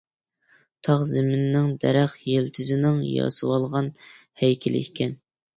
تاغ 0.87 1.03
زېمىننىڭ، 1.09 1.67
دەرەخ 1.83 2.15
يىلتىزنىڭ، 2.29 2.97
ياسىۋالغان 3.11 3.93
ھەيكىلى 4.43 4.87
ئىكەن. 4.89 5.19